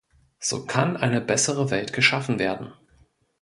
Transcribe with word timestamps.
So 0.39 0.65
kann 0.65 0.97
eine 0.97 1.21
bessere 1.21 1.69
Welt 1.69 1.93
geschaffen 1.93 2.39
werden. 2.39 2.73